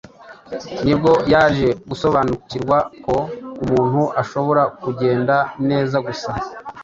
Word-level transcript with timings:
nibwo 0.85 1.11
yaje 1.31 1.67
gusobanukirwa 1.89 2.77
ko 3.05 3.15
umuntu 3.63 4.01
ashobora 4.21 4.63
kugenda 4.81 5.35
neza 5.69 5.97
gusa 6.07 6.31